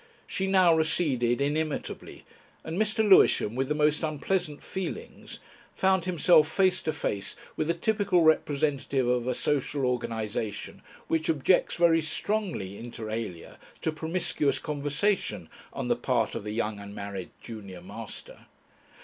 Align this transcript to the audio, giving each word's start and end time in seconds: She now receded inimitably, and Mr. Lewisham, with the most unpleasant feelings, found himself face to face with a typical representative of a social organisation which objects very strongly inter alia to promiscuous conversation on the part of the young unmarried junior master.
She 0.25 0.47
now 0.47 0.73
receded 0.73 1.41
inimitably, 1.41 2.25
and 2.63 2.75
Mr. 2.81 3.07
Lewisham, 3.07 3.53
with 3.53 3.67
the 3.67 3.75
most 3.75 4.01
unpleasant 4.01 4.63
feelings, 4.63 5.37
found 5.75 6.05
himself 6.05 6.47
face 6.47 6.81
to 6.81 6.91
face 6.91 7.35
with 7.55 7.69
a 7.69 7.75
typical 7.75 8.23
representative 8.23 9.07
of 9.07 9.27
a 9.27 9.35
social 9.35 9.85
organisation 9.85 10.81
which 11.07 11.29
objects 11.29 11.75
very 11.75 12.01
strongly 12.01 12.79
inter 12.79 13.11
alia 13.11 13.59
to 13.81 13.91
promiscuous 13.91 14.57
conversation 14.57 15.49
on 15.71 15.87
the 15.87 15.95
part 15.95 16.33
of 16.33 16.43
the 16.43 16.51
young 16.51 16.79
unmarried 16.79 17.29
junior 17.43 17.79
master. 17.79 18.47